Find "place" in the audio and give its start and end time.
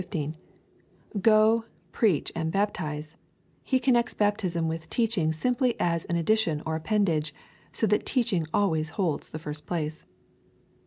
9.67-10.03